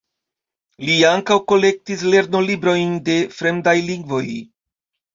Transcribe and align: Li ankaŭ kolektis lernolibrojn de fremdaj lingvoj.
Li 0.89 0.95
ankaŭ 1.09 1.37
kolektis 1.53 2.07
lernolibrojn 2.15 2.99
de 3.11 3.21
fremdaj 3.39 3.79
lingvoj. 3.95 4.27